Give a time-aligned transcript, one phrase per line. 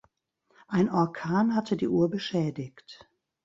[0.67, 3.07] Ein Orkan hatte die Uhr beschädigt.